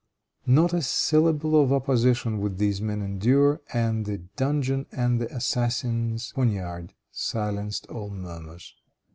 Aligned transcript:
Not 0.47 0.73
a 0.73 0.81
syllable 0.81 1.61
of 1.61 1.71
opposition 1.71 2.39
would 2.39 2.57
these 2.57 2.81
men 2.81 3.03
endure, 3.03 3.61
and 3.71 4.07
the 4.07 4.17
dungeon 4.35 4.87
and 4.91 5.21
the 5.21 5.31
assassin's 5.31 6.31
poignard 6.33 6.95
silenced 7.11 7.85
all 7.85 8.09
murmurs. 8.09 8.73